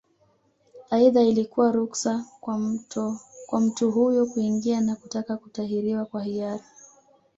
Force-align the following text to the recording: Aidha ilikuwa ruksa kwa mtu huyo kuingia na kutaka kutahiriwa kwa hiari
Aidha 0.89 1.21
ilikuwa 1.21 1.71
ruksa 1.71 2.25
kwa 3.47 3.59
mtu 3.61 3.91
huyo 3.91 4.25
kuingia 4.25 4.81
na 4.81 4.95
kutaka 4.95 5.37
kutahiriwa 5.37 6.05
kwa 6.05 6.23
hiari 6.23 6.63